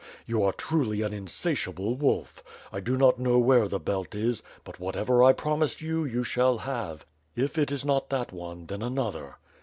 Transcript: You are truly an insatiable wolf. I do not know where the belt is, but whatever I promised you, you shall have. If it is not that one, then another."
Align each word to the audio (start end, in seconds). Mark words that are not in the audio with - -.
You 0.25 0.41
are 0.41 0.51
truly 0.51 1.03
an 1.03 1.13
insatiable 1.13 1.95
wolf. 1.95 2.41
I 2.71 2.79
do 2.79 2.97
not 2.97 3.19
know 3.19 3.37
where 3.37 3.67
the 3.67 3.77
belt 3.77 4.15
is, 4.15 4.41
but 4.63 4.79
whatever 4.79 5.23
I 5.23 5.31
promised 5.31 5.79
you, 5.79 6.05
you 6.05 6.23
shall 6.23 6.57
have. 6.57 7.05
If 7.35 7.55
it 7.59 7.71
is 7.71 7.85
not 7.85 8.09
that 8.09 8.31
one, 8.31 8.63
then 8.63 8.81
another." 8.81 9.37